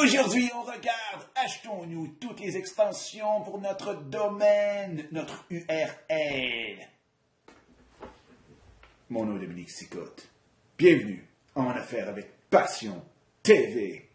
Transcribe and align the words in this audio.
Aujourd'hui, 0.00 0.50
on 0.54 0.62
regarde, 0.62 1.28
achetons-nous 1.34 2.16
toutes 2.18 2.40
les 2.40 2.56
extensions 2.56 3.42
pour 3.42 3.60
notre 3.60 3.94
domaine, 3.94 5.06
notre 5.12 5.44
URL. 5.50 6.88
Mon 9.10 9.26
nom 9.26 9.36
est 9.36 9.40
Dominique 9.40 9.70
Sicotte. 9.70 10.30
Bienvenue 10.78 11.26
en 11.54 11.68
affaire 11.68 12.08
avec 12.08 12.30
Passion 12.48 13.04
TV. 13.42 14.08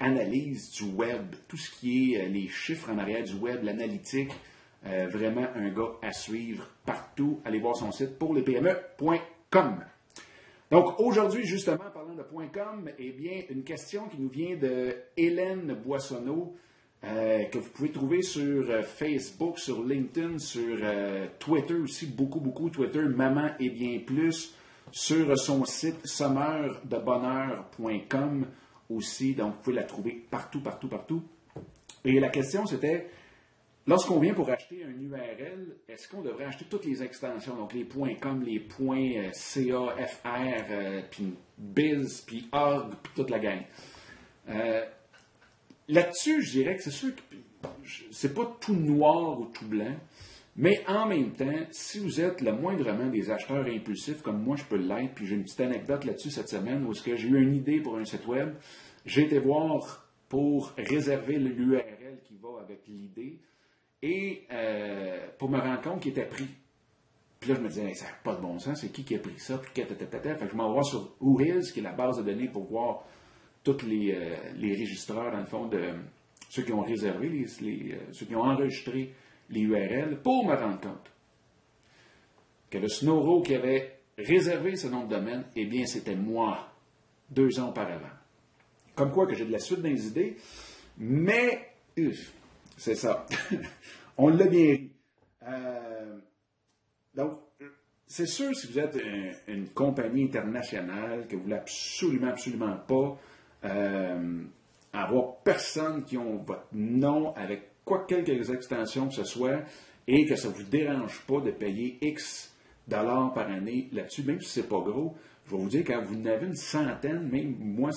analyse 0.00 0.72
du 0.72 0.84
web, 0.84 1.34
tout 1.48 1.56
ce 1.56 1.70
qui 1.70 2.14
est 2.14 2.24
euh, 2.24 2.28
les 2.28 2.48
chiffres 2.48 2.90
en 2.90 2.98
arrière 2.98 3.24
du 3.24 3.34
web, 3.34 3.62
l'analytique. 3.62 4.32
Euh, 4.84 5.08
vraiment 5.08 5.46
un 5.56 5.68
gars 5.70 5.92
à 6.02 6.12
suivre 6.12 6.68
partout. 6.84 7.40
Allez 7.44 7.58
voir 7.58 7.76
son 7.76 7.90
site 7.90 8.18
pour 8.18 8.34
les 8.34 8.42
PME.com. 8.42 9.84
Donc 10.70 11.00
aujourd'hui, 11.00 11.44
justement, 11.44 11.78
parlant 11.92 12.14
de 12.14 12.22
.com, 12.22 12.90
eh 12.98 13.12
bien, 13.12 13.42
une 13.50 13.64
question 13.64 14.08
qui 14.08 14.18
nous 14.18 14.28
vient 14.28 14.56
de 14.56 14.94
Hélène 15.16 15.74
Boissonneau, 15.74 16.56
euh, 17.06 17.44
que 17.44 17.58
vous 17.58 17.70
pouvez 17.70 17.92
trouver 17.92 18.22
sur 18.22 18.68
euh, 18.68 18.82
Facebook, 18.82 19.60
sur 19.60 19.84
LinkedIn, 19.84 20.38
sur 20.38 20.78
euh, 20.82 21.28
Twitter 21.38 21.74
aussi, 21.74 22.06
beaucoup, 22.06 22.40
beaucoup 22.40 22.68
Twitter, 22.68 23.02
Maman 23.02 23.50
et 23.60 23.70
bien 23.70 24.00
plus, 24.04 24.56
sur 24.90 25.38
son 25.38 25.64
site 25.64 26.04
sommeurdebonheur.com 26.04 28.46
aussi, 28.90 29.34
donc 29.34 29.54
vous 29.54 29.60
pouvez 29.62 29.76
la 29.76 29.84
trouver 29.84 30.26
partout, 30.30 30.60
partout, 30.60 30.88
partout. 30.88 31.22
Et 32.04 32.18
la 32.18 32.28
question 32.28 32.66
c'était, 32.66 33.06
lorsqu'on 33.86 34.18
vient 34.18 34.34
pour 34.34 34.50
acheter 34.50 34.84
un 34.84 35.00
URL, 35.00 35.76
est-ce 35.88 36.08
qu'on 36.08 36.22
devrait 36.22 36.46
acheter 36.46 36.64
toutes 36.68 36.86
les 36.86 37.04
extensions, 37.04 37.54
donc 37.54 37.72
les 37.72 37.86
.com, 37.86 38.42
les 38.44 38.58
euh, 38.58 39.30
.ca, 39.32 39.94
fr, 40.08 40.64
puis 41.10 41.34
biz, 41.56 42.24
puis 42.26 42.48
org, 42.50 42.94
puis 43.00 43.12
toute 43.14 43.30
la 43.30 43.38
gang? 43.38 43.60
Là-dessus, 45.88 46.42
je 46.42 46.50
dirais 46.50 46.76
que 46.76 46.82
c'est 46.82 46.90
sûr 46.90 47.14
que 47.14 47.22
c'est 48.10 48.34
pas 48.34 48.56
tout 48.60 48.74
noir 48.74 49.40
ou 49.40 49.46
tout 49.46 49.66
blanc, 49.66 49.94
mais 50.56 50.82
en 50.88 51.06
même 51.06 51.32
temps, 51.32 51.66
si 51.70 51.98
vous 51.98 52.20
êtes 52.20 52.40
le 52.40 52.52
moindrement 52.52 53.08
des 53.08 53.30
acheteurs 53.30 53.66
impulsifs 53.66 54.22
comme 54.22 54.42
moi, 54.42 54.56
je 54.56 54.64
peux 54.64 54.76
l'être, 54.76 55.14
puis 55.14 55.26
j'ai 55.26 55.36
une 55.36 55.44
petite 55.44 55.60
anecdote 55.60 56.04
là-dessus 56.04 56.30
cette 56.30 56.48
semaine 56.48 56.84
où 56.86 56.94
j'ai 56.94 57.12
eu 57.12 57.40
une 57.40 57.54
idée 57.54 57.80
pour 57.80 57.98
un 57.98 58.04
site 58.04 58.26
web, 58.26 58.54
j'ai 59.04 59.24
été 59.24 59.38
voir 59.38 60.08
pour 60.28 60.72
réserver 60.76 61.38
l'URL 61.38 62.20
qui 62.24 62.36
va 62.42 62.60
avec 62.60 62.82
l'idée 62.88 63.38
et 64.02 64.44
euh, 64.50 65.28
pour 65.38 65.50
me 65.50 65.58
rendre 65.58 65.80
compte 65.82 66.00
qu'il 66.02 66.12
était 66.12 66.26
pris. 66.26 66.48
Puis 67.38 67.50
là, 67.50 67.56
je 67.56 67.60
me 67.60 67.68
disais, 67.68 67.94
ça 67.94 68.06
n'a 68.06 68.12
pas 68.24 68.34
de 68.34 68.40
bon 68.40 68.58
sens, 68.58 68.80
c'est 68.80 68.90
qui 68.90 69.04
qui 69.04 69.14
a 69.14 69.18
pris 69.18 69.38
ça? 69.38 69.58
Puis 69.58 69.84
que 69.84 69.88
je 69.88 70.56
m'en 70.56 70.74
vais 70.74 70.82
sur 70.82 71.16
Whois, 71.20 71.70
qui 71.72 71.80
est 71.80 71.82
la 71.82 71.92
base 71.92 72.16
de 72.16 72.22
données 72.22 72.48
pour 72.48 72.64
voir 72.64 73.04
tous 73.74 73.86
les, 73.86 74.12
euh, 74.14 74.36
les 74.56 74.72
registreurs, 74.72 75.32
dans 75.32 75.40
le 75.40 75.46
fond, 75.46 75.66
de 75.66 75.94
ceux 76.48 76.62
qui 76.62 76.72
ont 76.72 76.82
réservé, 76.82 77.28
les, 77.28 77.44
euh, 77.92 77.98
ceux 78.12 78.26
qui 78.26 78.36
ont 78.36 78.42
enregistré 78.42 79.12
les 79.50 79.60
URL, 79.60 80.20
pour 80.22 80.44
me 80.46 80.54
rendre 80.54 80.80
compte 80.80 81.10
que 82.70 82.78
le 82.78 82.88
Snowro 82.88 83.42
qui 83.42 83.54
avait 83.54 83.98
réservé 84.18 84.76
ce 84.76 84.88
nom 84.88 85.04
de 85.04 85.10
domaine, 85.10 85.44
eh 85.54 85.66
bien, 85.66 85.86
c'était 85.86 86.14
moi, 86.16 86.72
deux 87.30 87.58
ans 87.60 87.68
auparavant. 87.70 88.10
Comme 88.94 89.12
quoi 89.12 89.26
que 89.26 89.34
j'ai 89.34 89.44
de 89.44 89.52
la 89.52 89.58
suite 89.58 89.80
dans 89.82 89.88
les 89.88 90.06
idées, 90.06 90.36
mais, 90.98 91.70
c'est 92.76 92.94
ça. 92.94 93.26
On 94.18 94.28
l'a 94.28 94.46
bien 94.46 94.72
ri. 94.72 94.90
Euh, 95.46 96.18
donc, 97.14 97.38
c'est 98.06 98.26
sûr, 98.26 98.54
si 98.56 98.66
vous 98.68 98.78
êtes 98.78 98.96
un- 98.96 99.52
une 99.52 99.68
compagnie 99.68 100.24
internationale, 100.24 101.26
que 101.28 101.36
vous 101.36 101.42
voulez 101.42 101.56
absolument, 101.56 102.28
absolument 102.28 102.76
pas 102.88 103.18
euh, 103.66 104.42
avoir 104.92 105.36
personne 105.38 106.04
qui 106.04 106.16
ont 106.16 106.36
votre 106.38 106.68
nom 106.72 107.34
avec 107.34 107.70
quoi 107.84 108.04
quelques 108.06 108.50
extensions 108.50 109.08
que 109.08 109.14
ce 109.14 109.24
soit 109.24 109.62
et 110.06 110.24
que 110.26 110.36
ça 110.36 110.48
ne 110.48 110.54
vous 110.54 110.62
dérange 110.62 111.20
pas 111.26 111.40
de 111.40 111.50
payer 111.50 111.98
X 112.00 112.54
dollars 112.88 113.32
par 113.34 113.50
année 113.50 113.88
là-dessus, 113.92 114.22
même 114.22 114.40
si 114.40 114.48
c'est 114.48 114.68
pas 114.68 114.80
gros, 114.80 115.16
je 115.46 115.52
vais 115.52 115.62
vous 115.62 115.68
dire, 115.68 115.84
quand 115.86 116.02
vous 116.02 116.16
en 116.16 116.26
avez 116.26 116.46
une 116.46 116.56
centaine, 116.56 117.28
même 117.28 117.56
moi, 117.58 117.90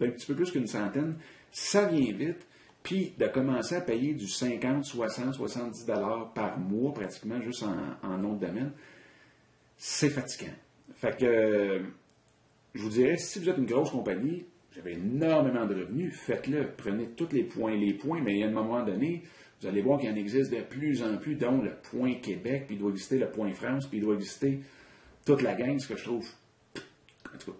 un 0.00 0.10
petit 0.10 0.26
peu 0.26 0.34
plus 0.34 0.50
qu'une 0.50 0.66
centaine, 0.66 1.16
ça 1.52 1.86
vient 1.86 2.12
vite. 2.12 2.46
Puis 2.82 3.12
de 3.18 3.26
commencer 3.26 3.74
à 3.74 3.82
payer 3.82 4.14
du 4.14 4.26
50, 4.26 4.86
60, 4.86 5.34
70 5.34 5.84
dollars 5.84 6.32
par 6.32 6.58
mois 6.58 6.94
pratiquement 6.94 7.38
juste 7.42 7.62
en, 7.62 7.76
en 8.02 8.16
nom 8.16 8.34
de 8.34 8.46
domaine, 8.46 8.72
c'est 9.76 10.08
fatigant. 10.08 10.54
Fait 10.94 11.14
que 11.14 11.26
euh, 11.26 11.82
je 12.74 12.82
vous 12.82 12.88
dirais, 12.88 13.18
si 13.18 13.38
vous 13.38 13.50
êtes 13.50 13.58
une 13.58 13.66
grosse 13.66 13.90
compagnie, 13.90 14.46
avez 14.78 14.92
énormément 14.92 15.66
de 15.66 15.74
revenus, 15.74 16.14
faites-le. 16.16 16.70
Prenez 16.76 17.08
tous 17.16 17.32
les 17.32 17.44
points, 17.44 17.74
les 17.74 17.94
points, 17.94 18.22
mais 18.22 18.42
à 18.42 18.46
un 18.46 18.50
moment 18.50 18.84
donné, 18.84 19.22
vous 19.60 19.66
allez 19.66 19.82
voir 19.82 19.98
qu'il 19.98 20.10
en 20.10 20.14
existe 20.14 20.52
de 20.52 20.60
plus 20.60 21.02
en 21.02 21.18
plus, 21.18 21.34
dont 21.34 21.60
le 21.60 21.72
point 21.74 22.14
Québec, 22.14 22.64
puis 22.66 22.76
il 22.76 22.78
doit 22.78 22.90
exister 22.90 23.18
le 23.18 23.30
point 23.30 23.52
France, 23.52 23.86
puis 23.86 23.98
il 23.98 24.04
doit 24.04 24.14
exister 24.14 24.60
toute 25.24 25.42
la 25.42 25.54
gang, 25.54 25.78
ce 25.78 25.88
que 25.88 25.96
je 25.96 26.04
trouve, 26.04 26.28
en 27.34 27.38
tout 27.38 27.52
cas, 27.52 27.58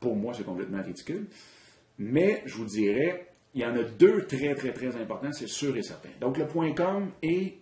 pour 0.00 0.16
moi, 0.16 0.34
c'est 0.34 0.44
complètement 0.44 0.82
ridicule. 0.82 1.26
Mais 1.98 2.42
je 2.46 2.56
vous 2.56 2.64
dirais, 2.64 3.28
il 3.54 3.60
y 3.60 3.64
en 3.64 3.76
a 3.76 3.82
deux 3.82 4.26
très, 4.26 4.54
très, 4.54 4.72
très 4.72 4.96
importants, 4.96 5.32
c'est 5.32 5.48
sûr 5.48 5.76
et 5.76 5.82
certain. 5.82 6.08
Donc, 6.20 6.38
le 6.38 6.46
point 6.46 6.72
.com 6.72 7.10
et 7.22 7.58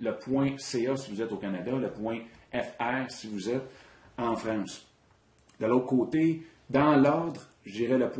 le 0.00 0.16
point 0.18 0.56
.ca 0.58 0.96
si 0.96 1.10
vous 1.10 1.22
êtes 1.22 1.32
au 1.32 1.36
Canada, 1.36 1.72
le 1.72 1.90
point 1.90 2.18
.fr 2.52 3.08
si 3.08 3.28
vous 3.28 3.48
êtes 3.48 3.62
en 4.18 4.34
France. 4.36 4.86
De 5.58 5.66
l'autre 5.66 5.86
côté, 5.86 6.42
dans 6.68 6.96
l'ordre, 6.96 7.49
je 7.64 7.72
dirais 7.72 7.98
le. 7.98 8.10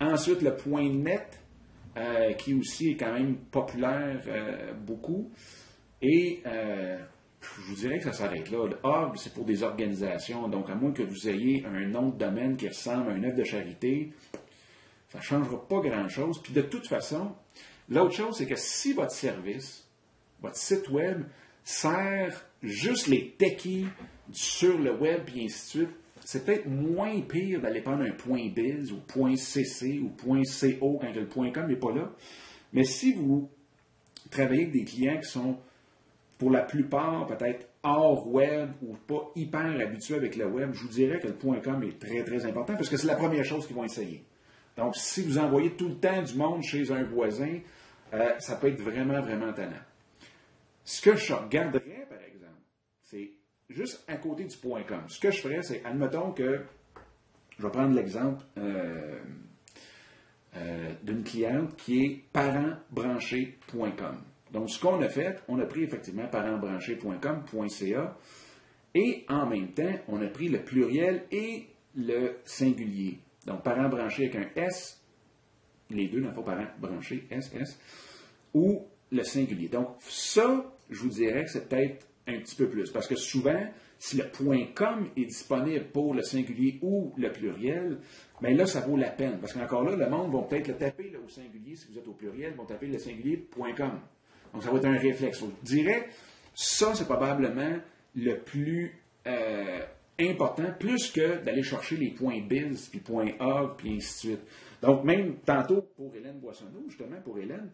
Ensuite, 0.00 0.40
le 0.42 0.56
.net 0.88 1.40
euh, 1.96 2.32
qui 2.34 2.54
aussi 2.54 2.90
est 2.90 2.96
quand 2.96 3.12
même 3.12 3.36
populaire 3.36 4.22
euh, 4.28 4.72
beaucoup. 4.74 5.30
Et 6.00 6.40
euh, 6.46 6.98
je 7.40 7.62
vous 7.62 7.74
dirais 7.74 7.98
que 7.98 8.04
ça 8.04 8.12
s'arrête 8.12 8.50
là. 8.50 8.66
Le 8.66 8.78
org, 8.82 9.16
c'est 9.16 9.34
pour 9.34 9.44
des 9.44 9.62
organisations. 9.62 10.48
Donc, 10.48 10.70
à 10.70 10.74
moins 10.74 10.92
que 10.92 11.02
vous 11.02 11.28
ayez 11.28 11.64
un 11.66 11.86
nom 11.88 12.08
de 12.10 12.16
domaine 12.16 12.56
qui 12.56 12.68
ressemble 12.68 13.10
à 13.10 13.14
un 13.14 13.24
œuvre 13.24 13.36
de 13.36 13.44
charité, 13.44 14.12
ça 15.08 15.18
ne 15.18 15.22
changera 15.22 15.66
pas 15.66 15.80
grand-chose. 15.80 16.40
Puis 16.42 16.52
de 16.52 16.62
toute 16.62 16.86
façon, 16.86 17.32
l'autre 17.88 18.14
chose, 18.14 18.36
c'est 18.36 18.46
que 18.46 18.56
si 18.56 18.92
votre 18.92 19.12
service, 19.12 19.88
votre 20.40 20.56
site 20.56 20.88
web, 20.90 21.24
sert 21.64 22.46
juste 22.62 23.08
les 23.08 23.32
techies 23.32 23.86
sur 24.32 24.78
le 24.78 24.94
web, 24.94 25.22
et 25.34 25.44
ainsi 25.44 25.78
de 25.78 25.84
suite, 25.84 25.96
c'est 26.30 26.44
peut-être 26.44 26.68
moins 26.68 27.20
pire 27.22 27.60
d'aller 27.60 27.80
prendre 27.80 28.04
un 28.04 28.12
point 28.12 28.46
.biz 28.54 28.92
ou 28.92 28.98
point 28.98 29.34
.cc 29.34 29.98
ou 29.98 30.10
point 30.10 30.42
.co 30.78 30.96
quand 31.00 31.12
le 31.12 31.26
point 31.26 31.50
.com 31.50 31.66
n'est 31.66 31.74
pas 31.74 31.90
là. 31.90 32.12
Mais 32.72 32.84
si 32.84 33.14
vous 33.14 33.50
travaillez 34.30 34.62
avec 34.62 34.72
des 34.72 34.84
clients 34.84 35.18
qui 35.18 35.28
sont, 35.28 35.58
pour 36.38 36.52
la 36.52 36.62
plupart, 36.62 37.26
peut-être 37.26 37.66
hors 37.82 38.32
web 38.32 38.70
ou 38.80 38.94
pas 38.94 39.32
hyper 39.34 39.80
habitués 39.80 40.14
avec 40.14 40.36
le 40.36 40.46
web, 40.46 40.70
je 40.72 40.82
vous 40.82 40.88
dirais 40.90 41.18
que 41.18 41.26
le 41.26 41.34
point 41.34 41.58
.com 41.58 41.82
est 41.82 41.98
très, 41.98 42.22
très 42.22 42.46
important 42.46 42.74
parce 42.74 42.88
que 42.88 42.96
c'est 42.96 43.08
la 43.08 43.16
première 43.16 43.44
chose 43.44 43.66
qu'ils 43.66 43.74
vont 43.74 43.82
essayer. 43.82 44.22
Donc, 44.76 44.94
si 44.94 45.24
vous 45.24 45.36
envoyez 45.36 45.72
tout 45.72 45.88
le 45.88 45.96
temps 45.96 46.22
du 46.22 46.34
monde 46.34 46.62
chez 46.62 46.92
un 46.92 47.02
voisin, 47.02 47.58
euh, 48.14 48.38
ça 48.38 48.54
peut 48.54 48.68
être 48.68 48.80
vraiment, 48.80 49.20
vraiment 49.20 49.52
tannant. 49.52 49.82
Ce 50.84 51.02
que 51.02 51.16
je 51.16 51.32
regarderais, 51.32 52.06
par 52.08 52.22
exemple, 52.22 52.62
c'est 53.02 53.32
juste 53.70 54.04
à 54.08 54.16
côté 54.16 54.44
du 54.44 54.56
point 54.56 54.82
.com. 54.82 55.02
Ce 55.08 55.18
que 55.18 55.30
je 55.30 55.40
ferais, 55.40 55.62
c'est, 55.62 55.84
admettons 55.84 56.32
que, 56.32 56.60
je 57.58 57.62
vais 57.62 57.70
prendre 57.70 57.94
l'exemple 57.94 58.44
euh, 58.58 59.18
euh, 60.56 60.92
d'une 61.02 61.22
cliente 61.22 61.76
qui 61.76 62.04
est 62.04 62.24
parentbranché.com. 62.32 64.16
Donc, 64.52 64.70
ce 64.70 64.80
qu'on 64.80 65.00
a 65.00 65.08
fait, 65.08 65.42
on 65.48 65.58
a 65.60 65.66
pris 65.66 65.84
effectivement 65.84 66.26
parentbranché.com.ca 66.26 68.18
et 68.94 69.24
en 69.28 69.46
même 69.46 69.68
temps, 69.68 69.94
on 70.08 70.20
a 70.20 70.26
pris 70.26 70.48
le 70.48 70.62
pluriel 70.62 71.24
et 71.30 71.68
le 71.94 72.38
singulier. 72.44 73.20
Donc, 73.46 73.62
parent 73.62 73.88
branché 73.88 74.28
avec 74.28 74.36
un 74.36 74.62
S, 74.62 75.00
les 75.90 76.08
deux, 76.08 76.20
n'ont 76.20 76.32
pas 76.32 76.42
parent 76.42 76.66
branché, 76.78 77.26
SS, 77.30 77.78
ou 78.54 78.86
le 79.12 79.22
singulier. 79.22 79.68
Donc, 79.68 79.96
ça, 80.00 80.64
je 80.88 81.00
vous 81.00 81.08
dirais 81.08 81.44
que 81.44 81.50
c'est 81.50 81.68
peut-être 81.68 82.06
un 82.30 82.40
petit 82.40 82.56
peu 82.56 82.68
plus. 82.68 82.90
Parce 82.90 83.06
que 83.06 83.16
souvent, 83.16 83.66
si 83.98 84.16
le 84.16 84.24
point 84.28 84.66
.com 84.74 85.08
est 85.16 85.26
disponible 85.26 85.86
pour 85.92 86.14
le 86.14 86.22
singulier 86.22 86.78
ou 86.82 87.12
le 87.16 87.30
pluriel, 87.30 87.98
bien 88.40 88.54
là, 88.54 88.66
ça 88.66 88.80
vaut 88.80 88.96
la 88.96 89.10
peine. 89.10 89.38
Parce 89.40 89.52
qu'encore 89.52 89.84
là, 89.84 89.96
le 89.96 90.08
monde 90.08 90.32
va 90.32 90.42
peut-être 90.42 90.68
le 90.68 90.76
taper 90.76 91.12
au 91.22 91.28
singulier, 91.28 91.76
si 91.76 91.88
vous 91.90 91.98
êtes 91.98 92.08
au 92.08 92.12
pluriel, 92.12 92.54
vont 92.54 92.64
taper 92.64 92.86
le 92.86 92.98
singulier 92.98 93.46
.com. 93.76 94.00
Donc, 94.52 94.62
ça 94.62 94.70
va 94.70 94.78
être 94.78 94.86
un 94.86 94.98
réflexe. 94.98 95.40
Je 95.40 95.66
dirais, 95.66 96.08
ça, 96.54 96.94
c'est 96.94 97.04
probablement 97.04 97.76
le 98.16 98.38
plus 98.38 98.98
euh, 99.26 99.80
important, 100.18 100.72
plus 100.78 101.10
que 101.10 101.42
d'aller 101.44 101.62
chercher 101.62 101.96
les 101.96 102.10
points 102.10 102.40
biz, 102.40 102.88
puis 102.88 103.00
points 103.00 103.32
org, 103.38 103.76
puis 103.76 103.94
ainsi 103.96 104.28
de 104.28 104.32
suite. 104.32 104.46
Donc, 104.82 105.04
même 105.04 105.36
tantôt, 105.44 105.82
pour 105.96 106.14
Hélène 106.14 106.38
Boissonneau, 106.40 106.84
justement, 106.88 107.20
pour 107.22 107.38
Hélène, 107.38 107.70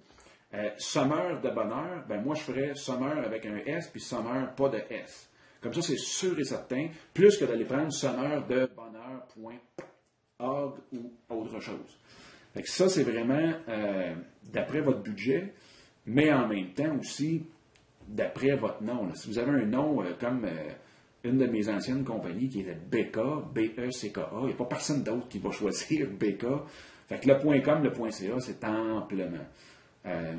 euh, 0.55 0.71
Summer 0.79 1.41
de 1.41 1.51
bonheur, 1.51 2.05
ben 2.09 2.23
moi 2.23 2.35
je 2.35 2.43
ferais 2.43 2.75
Summer 2.75 3.19
avec 3.25 3.45
un 3.47 3.57
S, 3.67 3.89
puis 3.89 4.01
Summer 4.01 4.55
pas 4.55 4.69
de 4.69 4.81
S. 4.91 5.29
Comme 5.61 5.75
ça, 5.75 5.83
c'est 5.83 5.99
sûr 5.99 6.39
et 6.39 6.45
certain, 6.45 6.89
plus 7.13 7.37
que 7.37 7.45
d'aller 7.45 7.65
prendre 7.65 7.93
Summer 7.93 8.47
de 8.47 8.71
bonheur.org 8.77 10.75
ou 10.93 11.13
autre 11.29 11.61
chose. 11.61 11.99
Fait 12.55 12.63
que 12.63 12.71
ça, 12.71 12.89
c'est 12.89 13.03
vraiment 13.03 13.53
euh, 13.69 14.15
d'après 14.53 14.81
votre 14.81 15.01
budget, 15.01 15.53
mais 16.07 16.33
en 16.33 16.47
même 16.47 16.73
temps 16.73 16.97
aussi 16.99 17.45
d'après 18.07 18.55
votre 18.55 18.83
nom. 18.83 19.13
Si 19.15 19.29
vous 19.29 19.39
avez 19.39 19.51
un 19.51 19.67
nom 19.67 20.03
euh, 20.03 20.13
comme 20.19 20.47
une 21.25 21.39
de 21.39 21.47
mes 21.47 21.69
anciennes 21.69 22.05
compagnies 22.05 22.49
qui 22.49 22.61
était 22.61 22.75
BK, 22.75 23.53
B-E-C-K-A, 23.53 24.39
il 24.43 24.47
n'y 24.47 24.53
a 24.53 24.57
pas 24.57 24.65
personne 24.65 25.03
d'autre 25.03 25.29
qui 25.29 25.39
va 25.39 25.51
choisir 25.53 26.09
BK. 26.09 26.47
Fait 27.09 27.21
que 27.21 27.29
le 27.29 27.61
.com, 27.63 27.83
le 27.83 28.11
.ca, 28.11 28.41
c'est 28.41 28.65
amplement. 28.65 29.45
Euh, 30.07 30.35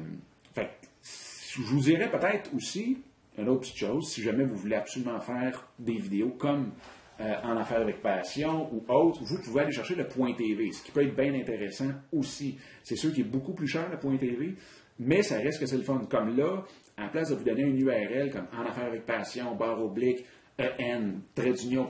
je 0.56 1.62
vous 1.62 1.80
dirais 1.80 2.10
peut-être 2.10 2.54
aussi 2.56 2.98
une 3.38 3.50
autre 3.50 3.62
petite 3.62 3.78
chose, 3.78 4.10
si 4.10 4.22
jamais 4.22 4.44
vous 4.46 4.56
voulez 4.56 4.76
absolument 4.76 5.20
faire 5.20 5.68
des 5.80 5.96
vidéos 5.96 6.30
comme 6.30 6.72
euh, 7.20 7.34
en 7.44 7.58
affaires 7.58 7.82
avec 7.82 8.02
passion 8.02 8.72
ou 8.74 8.84
autre, 8.92 9.24
vous 9.24 9.42
pouvez 9.42 9.62
aller 9.62 9.72
chercher 9.72 9.96
le 9.96 10.08
point 10.08 10.34
TV, 10.34 10.72
ce 10.72 10.84
qui 10.84 10.92
peut 10.92 11.04
être 11.04 11.16
bien 11.16 11.34
intéressant 11.34 11.92
aussi. 12.12 12.58
C'est 12.84 12.96
sûr 12.96 13.12
qu'il 13.12 13.26
est 13.26 13.30
beaucoup 13.30 13.54
plus 13.54 13.68
cher 13.68 13.90
le 13.90 13.98
point 13.98 14.18
TV, 14.18 14.56
mais 15.00 15.24
ça 15.24 15.38
reste 15.38 15.60
que 15.60 15.66
c'est 15.66 15.78
le 15.78 15.84
fun. 15.84 16.02
Comme 16.10 16.38
là, 16.38 16.64
en 16.98 17.10
place 17.10 17.30
de 17.30 17.36
vous 17.36 17.44
donner 17.44 17.64
une 17.64 17.80
URL 17.80 18.32
comme 18.32 18.48
en 18.56 18.66
affaires 18.66 18.86
avec 18.86 19.06
passion, 19.06 19.56
barre 19.56 19.84
oblique, 19.84 20.26
EN, 20.60 21.22
trait 21.36 21.54
d'union, 21.54 21.88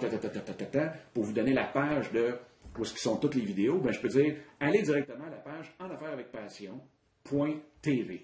pour 1.14 1.24
vous 1.24 1.34
donner 1.34 1.54
la 1.54 1.66
page 1.66 2.12
de 2.12 2.36
où 2.78 2.86
sont 2.86 3.18
toutes 3.18 3.36
les 3.36 3.42
vidéos, 3.42 3.80
ben, 3.80 3.92
je 3.92 4.00
peux 4.00 4.08
dire, 4.08 4.36
allez 4.60 4.82
directement 4.84 5.26
à 5.26 5.30
la 5.30 5.38
page 5.38 5.74
en 5.80 5.90
affaires 5.90 6.12
avec 6.12 6.32
passion, 6.32 6.80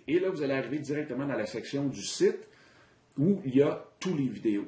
Et 0.07 0.19
là, 0.19 0.29
vous 0.29 0.41
allez 0.41 0.53
arriver 0.53 0.79
directement 0.79 1.25
dans 1.25 1.35
la 1.35 1.45
section 1.45 1.85
du 1.85 2.01
site 2.01 2.47
où 3.17 3.41
il 3.45 3.55
y 3.55 3.61
a 3.61 3.83
tous 3.99 4.15
les 4.15 4.27
vidéos. 4.27 4.65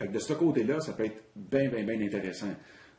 de 0.00 0.18
ce 0.18 0.32
côté-là, 0.32 0.80
ça 0.80 0.94
peut 0.94 1.04
être 1.04 1.22
bien, 1.36 1.68
bien, 1.68 1.84
bien 1.84 2.00
intéressant. 2.00 2.54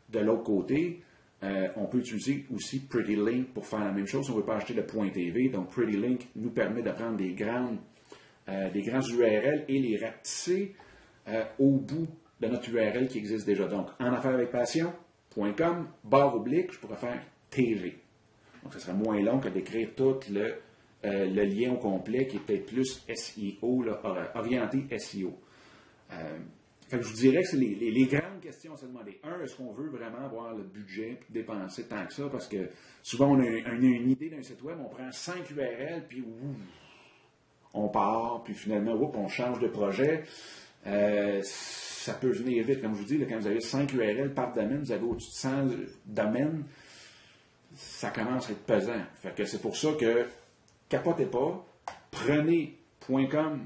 De 0.09 0.19
l'autre 0.19 0.43
côté, 0.43 1.01
euh, 1.43 1.69
on 1.75 1.85
peut 1.85 1.99
utiliser 1.99 2.45
aussi 2.53 2.81
Pretty 2.81 3.15
Link 3.15 3.47
pour 3.53 3.65
faire 3.65 3.83
la 3.83 3.91
même 3.91 4.05
chose. 4.05 4.29
On 4.29 4.33
ne 4.33 4.39
veut 4.39 4.45
pas 4.45 4.57
acheter 4.57 4.73
le 4.73 4.85
point 4.85 5.09
.tv. 5.09 5.49
Donc, 5.49 5.71
Pretty 5.71 5.97
Link 5.97 6.27
nous 6.35 6.51
permet 6.51 6.83
de 6.83 6.91
prendre 6.91 7.17
des 7.17 7.33
grandes, 7.33 7.77
euh, 8.49 8.69
des 8.69 8.87
URL 8.87 9.65
et 9.67 9.79
les 9.79 9.97
rapetisser 9.97 10.75
euh, 11.27 11.44
au 11.57 11.71
bout 11.77 12.07
de 12.39 12.47
notre 12.47 12.69
URL 12.69 13.07
qui 13.07 13.17
existe 13.17 13.47
déjà. 13.47 13.67
Donc, 13.67 13.87
en 13.99 14.13
affaires 14.13 14.33
avec 14.33 14.51
passion.com, 14.51 15.87
barre 16.03 16.35
oblique, 16.35 16.73
je 16.73 16.79
pourrais 16.79 16.97
faire 16.97 17.21
TV. 17.49 17.97
Donc, 18.63 18.73
ce 18.73 18.79
sera 18.79 18.93
moins 18.93 19.19
long 19.21 19.39
que 19.39 19.49
d'écrire 19.49 19.89
tout 19.95 20.19
le, 20.31 20.55
euh, 21.05 21.25
le, 21.25 21.43
lien 21.43 21.73
au 21.73 21.77
complet 21.77 22.27
qui 22.27 22.37
est 22.37 22.39
peut-être 22.39 22.67
plus 22.67 23.05
SEO, 23.13 23.85
orienté 24.35 24.85
SEO. 24.99 25.33
Euh, 26.11 26.37
je 26.91 26.97
vous 26.97 27.13
dirais 27.13 27.41
que 27.41 27.47
c'est 27.47 27.57
les, 27.57 28.05
grandes 28.05 28.41
questions 28.41 28.73
à 28.73 28.77
se 28.77 28.85
demander. 28.85 29.19
Un, 29.23 29.41
est-ce 29.41 29.55
qu'on 29.55 29.71
veut 29.71 29.89
vraiment 29.89 30.25
avoir 30.25 30.53
le 30.53 30.63
budget 30.63 31.19
dépenser 31.29 31.85
tant 31.85 32.05
que 32.05 32.13
ça? 32.13 32.27
Parce 32.29 32.47
que 32.47 32.69
souvent, 33.01 33.31
on 33.31 33.39
a, 33.39 33.45
une 33.45 34.09
idée 34.09 34.29
d'un 34.29 34.43
site 34.43 34.61
web, 34.61 34.77
on 34.79 34.89
prend 34.89 35.09
5 35.11 35.49
URL, 35.51 36.05
puis 36.07 36.23
on 37.73 37.87
part, 37.87 38.43
puis 38.43 38.53
finalement, 38.53 38.94
on 38.94 39.27
change 39.30 39.59
de 39.59 39.68
projet. 39.68 40.23
Euh, 40.85 41.41
ça 41.44 42.13
peut 42.13 42.31
venir 42.31 42.65
vite, 42.65 42.81
comme 42.81 42.94
je 42.94 42.99
vous 42.99 43.06
dis, 43.06 43.25
quand 43.25 43.39
vous 43.39 43.47
avez 43.47 43.61
5 43.61 43.94
URL 43.94 44.33
par 44.33 44.53
domaine, 44.53 44.80
vous 44.80 44.91
avez 44.91 45.06
au-dessus 45.06 45.30
de 45.30 45.35
100 45.35 45.49
domaines 46.06 46.63
ça 47.75 48.09
commence 48.09 48.49
à 48.49 48.51
être 48.51 48.66
pesant. 48.66 49.01
Fait 49.16 49.35
que 49.35 49.45
c'est 49.45 49.61
pour 49.61 49.75
ça 49.75 49.90
que 49.99 50.25
capotez 50.90 51.25
pas, 51.25 51.66
prenez 52.11 52.78
.com, 53.07 53.59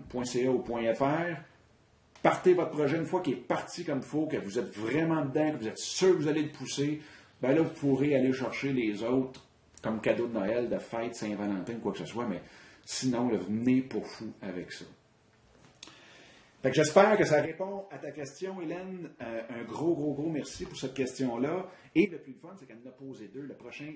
partez 2.24 2.54
votre 2.54 2.72
projet 2.72 2.98
une 2.98 3.06
fois 3.06 3.22
qu'il 3.22 3.34
est 3.34 3.38
parti 3.38 3.84
comme 3.84 4.00
il 4.00 4.04
faut, 4.04 4.26
que 4.26 4.38
vous 4.38 4.58
êtes 4.58 4.76
vraiment 4.76 5.24
dedans, 5.24 5.52
que 5.52 5.58
vous 5.58 5.68
êtes 5.68 5.78
sûr 5.78 6.14
que 6.14 6.22
vous 6.22 6.28
allez 6.28 6.44
le 6.44 6.52
pousser, 6.52 7.02
ben 7.42 7.54
là, 7.54 7.62
vous 7.62 7.74
pourrez 7.74 8.16
aller 8.16 8.34
chercher 8.34 8.74
les 8.74 9.04
autres 9.04 9.46
comme 9.82 10.02
cadeau 10.02 10.26
de 10.26 10.34
Noël, 10.34 10.68
de 10.68 10.80
fête, 10.80 11.16
Saint-Valentin, 11.16 11.76
quoi 11.76 11.92
que 11.92 12.00
ce 12.00 12.06
soit, 12.06 12.26
mais 12.26 12.42
sinon, 12.84 13.28
venez 13.28 13.82
pour 13.82 14.08
fou 14.08 14.34
avec 14.42 14.72
ça. 14.72 14.86
J'espère 16.74 17.18
que 17.18 17.26
ça 17.26 17.42
répond 17.42 17.86
à 17.92 17.98
ta 17.98 18.12
question, 18.12 18.60
Hélène. 18.60 19.12
Euh, 19.22 19.42
un 19.50 19.64
gros, 19.64 19.94
gros, 19.94 20.14
gros 20.14 20.30
merci 20.30 20.66
pour 20.66 20.78
cette 20.78 20.94
question-là. 20.94 21.70
Et 21.94 22.08
le 22.08 22.18
plus 22.18 22.34
fun, 22.34 22.56
c'est 22.60 22.66
qu'elle 22.66 22.80
en 22.84 22.90
a 22.90 22.92
posé 22.92 23.28
deux. 23.28 23.42
Le 23.42 23.54
prochain, 23.54 23.94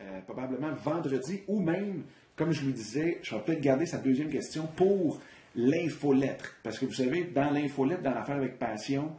euh, 0.00 0.20
probablement 0.22 0.72
vendredi, 0.74 1.42
ou 1.46 1.60
même, 1.60 2.04
comme 2.34 2.52
je 2.52 2.64
lui 2.64 2.72
disais, 2.72 3.18
je 3.22 3.34
vais 3.34 3.42
peut-être 3.42 3.60
garder 3.60 3.86
sa 3.86 3.98
deuxième 3.98 4.30
question 4.30 4.66
pour 4.76 5.20
l'infolettre. 5.54 6.56
Parce 6.62 6.78
que 6.78 6.86
vous 6.86 6.94
savez, 6.94 7.24
dans 7.24 7.50
l'infolettre, 7.50 8.02
dans 8.02 8.14
l'affaire 8.14 8.36
avec 8.36 8.58
passion, 8.58 9.12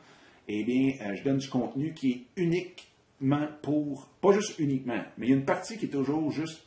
eh 0.47 0.63
bien, 0.63 0.93
euh, 1.01 1.15
je 1.15 1.23
donne 1.23 1.37
du 1.37 1.49
contenu 1.49 1.93
qui 1.93 2.11
est 2.11 2.41
uniquement 2.41 3.47
pour, 3.61 4.07
pas 4.21 4.31
juste 4.31 4.57
uniquement, 4.59 5.03
mais 5.17 5.27
il 5.27 5.29
y 5.29 5.33
a 5.33 5.35
une 5.35 5.45
partie 5.45 5.77
qui 5.77 5.85
est 5.85 5.89
toujours 5.89 6.31
juste 6.31 6.63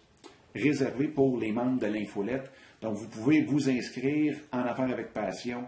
réservée 0.54 1.08
pour 1.08 1.38
les 1.38 1.52
membres 1.52 1.80
de 1.80 1.86
l'infolettre. 1.86 2.50
Donc, 2.82 2.94
vous 2.94 3.08
pouvez 3.08 3.42
vous 3.42 3.68
inscrire 3.68 4.36
en 4.52 4.60
affaires 4.60 4.90
avec 4.90 5.12
passion 5.12 5.64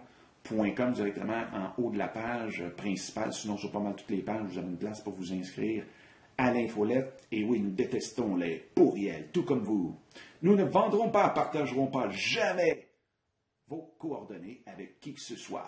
directement 0.92 1.42
en 1.52 1.82
haut 1.82 1.90
de 1.90 1.98
la 1.98 2.08
page 2.08 2.64
principale. 2.76 3.32
Sinon, 3.32 3.56
sur 3.56 3.70
pas 3.70 3.80
mal 3.80 3.94
toutes 3.94 4.10
les 4.10 4.22
pages, 4.22 4.42
vous 4.42 4.58
avez 4.58 4.68
une 4.68 4.78
place 4.78 5.00
pour 5.00 5.14
vous 5.14 5.32
inscrire 5.32 5.84
à 6.38 6.52
l'infolette. 6.52 7.26
Et 7.30 7.44
oui, 7.44 7.60
nous 7.60 7.70
détestons 7.70 8.36
les 8.36 8.56
pourriels, 8.74 9.28
tout 9.32 9.44
comme 9.44 9.62
vous. 9.62 9.96
Nous 10.42 10.56
ne 10.56 10.64
vendrons 10.64 11.10
pas, 11.10 11.28
partagerons 11.30 11.86
pas 11.86 12.08
jamais 12.10 12.88
vos 13.68 13.94
coordonnées 13.98 14.62
avec 14.66 15.00
qui 15.00 15.14
que 15.14 15.20
ce 15.20 15.36
soit. 15.36 15.66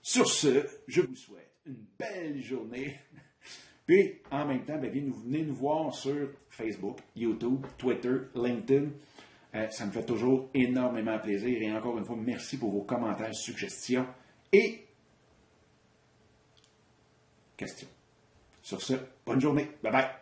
Sur 0.00 0.26
ce, 0.26 0.66
je 0.88 1.02
vous 1.02 1.16
souhaite 1.16 1.52
une 1.66 1.84
belle 1.98 2.40
journée. 2.42 2.98
Puis, 3.86 4.20
en 4.30 4.46
même 4.46 4.64
temps, 4.64 4.78
ben, 4.78 4.90
venez 4.90 5.42
nous 5.42 5.54
voir 5.54 5.94
sur 5.94 6.30
Facebook, 6.48 6.98
YouTube, 7.14 7.66
Twitter, 7.78 8.16
LinkedIn. 8.34 8.90
Euh, 9.54 9.68
ça 9.70 9.84
me 9.84 9.90
fait 9.92 10.04
toujours 10.04 10.48
énormément 10.54 11.18
plaisir. 11.18 11.60
Et 11.60 11.72
encore 11.72 11.98
une 11.98 12.04
fois, 12.04 12.16
merci 12.18 12.58
pour 12.58 12.70
vos 12.70 12.82
commentaires, 12.82 13.34
suggestions 13.34 14.06
et 14.52 14.86
questions. 17.56 17.88
Sur 18.62 18.80
ce, 18.80 18.94
bonne 19.26 19.40
journée. 19.40 19.68
Bye 19.82 19.92
bye. 19.92 20.21